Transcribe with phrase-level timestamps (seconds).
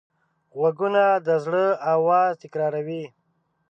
[0.57, 1.65] غوږونه د زړه
[1.95, 3.03] آواز تکراروي